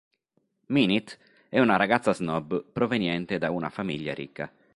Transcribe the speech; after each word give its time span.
Minute 0.69 1.19
è 1.47 1.59
una 1.59 1.75
ragazza 1.75 2.11
snob 2.11 2.63
proveniente 2.71 3.37
da 3.37 3.51
una 3.51 3.69
famiglia 3.69 4.15
ricca. 4.15 4.51